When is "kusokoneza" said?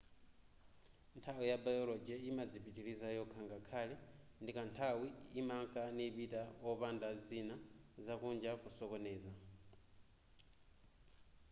8.61-9.33